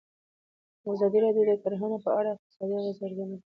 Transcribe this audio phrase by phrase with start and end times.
[0.91, 3.47] ازادي راډیو د کرهنه په اړه د اقتصادي اغېزو ارزونه کړې.